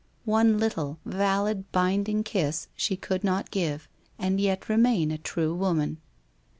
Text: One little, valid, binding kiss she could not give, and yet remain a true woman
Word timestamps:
One 0.25 0.57
little, 0.57 0.97
valid, 1.05 1.71
binding 1.71 2.23
kiss 2.23 2.69
she 2.75 2.95
could 2.97 3.23
not 3.23 3.51
give, 3.51 3.87
and 4.17 4.41
yet 4.41 4.67
remain 4.67 5.11
a 5.11 5.19
true 5.19 5.53
woman 5.53 5.99